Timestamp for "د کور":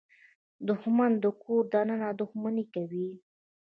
1.23-1.63